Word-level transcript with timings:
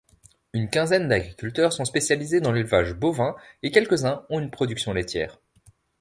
Une 0.53 0.67
quinzaine 0.67 1.07
d'agriculteurs 1.07 1.73
sont 1.73 1.85
spécialisés 1.85 2.41
dans 2.41 2.51
l'élevage 2.51 2.93
bovin 2.95 3.35
et 3.61 3.69
quelques-uns 3.69 4.25
ont 4.31 4.39
une 4.39 4.49
production 4.49 4.93
laitière. 4.93 5.39